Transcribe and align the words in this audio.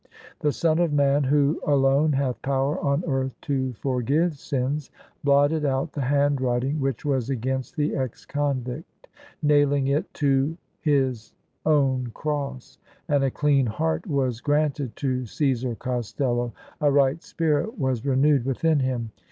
The 0.39 0.51
Son 0.51 0.79
of 0.79 0.91
Man 0.91 1.25
Who 1.25 1.61
done 1.63 2.13
hath 2.13 2.41
power 2.41 2.79
on 2.79 3.03
earth 3.05 3.39
to 3.41 3.73
forgive 3.73 4.33
sins, 4.35 4.89
blotted 5.23 5.63
out 5.63 5.93
the 5.93 6.01
handwriting 6.01 6.79
which 6.79 7.05
was 7.05 7.29
against 7.29 7.75
the 7.75 7.95
ex 7.95 8.25
KX)n 8.25 8.61
vict, 8.63 9.07
nailing 9.43 9.85
it 9.89 10.11
to 10.15 10.57
His 10.79 11.33
Own 11.67 12.07
Cross: 12.15 12.79
and 13.07 13.23
a 13.23 13.29
clean 13.29 13.67
heart 13.67 14.07
was 14.07 14.41
granted 14.41 14.95
to 14.95 15.27
Caesar 15.27 15.75
Costello, 15.75 16.51
a 16.81 16.91
right 16.91 17.21
spirit 17.21 17.77
was 17.77 18.03
renewed 18.03 18.43
within 18.43 18.79
him. 18.79 19.11